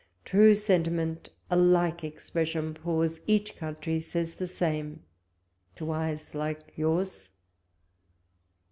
[0.25, 5.03] True sentiment a like expression pours; Each country says the same
[5.75, 7.29] to eyes like yours.